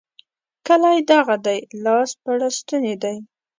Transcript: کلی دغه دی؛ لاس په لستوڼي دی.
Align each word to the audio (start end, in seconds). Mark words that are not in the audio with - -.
کلی 0.67 0.99
دغه 1.11 1.35
دی؛ 1.45 1.59
لاس 1.83 2.09
په 2.21 2.31
لستوڼي 2.39 2.95
دی. 3.03 3.15